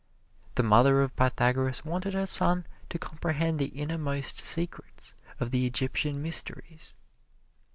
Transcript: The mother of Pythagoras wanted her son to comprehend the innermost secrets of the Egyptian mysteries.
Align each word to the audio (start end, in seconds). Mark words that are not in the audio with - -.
The 0.55 0.63
mother 0.63 1.03
of 1.03 1.15
Pythagoras 1.15 1.85
wanted 1.85 2.15
her 2.15 2.25
son 2.25 2.65
to 2.89 2.97
comprehend 2.97 3.59
the 3.59 3.67
innermost 3.67 4.39
secrets 4.39 5.13
of 5.39 5.51
the 5.51 5.67
Egyptian 5.67 6.23
mysteries. 6.23 6.95